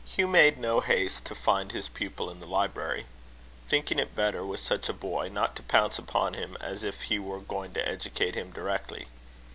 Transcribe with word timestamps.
Hugh 0.03 0.25
made 0.27 0.57
no 0.57 0.79
haste 0.79 1.25
to 1.25 1.35
find 1.35 1.71
his 1.71 1.87
pupil 1.87 2.31
in 2.31 2.39
the 2.39 2.47
library; 2.47 3.05
thinking 3.67 3.99
it 3.99 4.15
better, 4.15 4.43
with 4.43 4.59
such 4.59 4.89
a 4.89 4.93
boy, 4.97 5.29
not 5.31 5.55
to 5.57 5.61
pounce 5.61 5.99
upon 5.99 6.33
him 6.33 6.57
as 6.59 6.81
if 6.81 7.03
he 7.03 7.19
were 7.19 7.39
going 7.39 7.73
to 7.75 7.87
educate 7.87 8.33
him 8.33 8.49
directly. 8.49 9.09